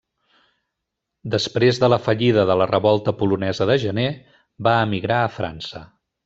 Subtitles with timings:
[1.35, 4.07] Després de la fallida de la Revolta polonesa de gener,
[4.69, 5.85] va emigrar a França.